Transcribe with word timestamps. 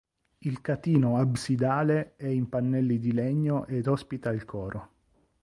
Il 0.41 0.61
catino 0.61 1.17
absidale 1.17 2.15
è 2.15 2.25
in 2.25 2.49
pannelli 2.49 2.97
di 2.97 3.11
legno 3.13 3.67
ed 3.67 3.85
ospita 3.85 4.31
il 4.31 4.45
coro. 4.45 4.89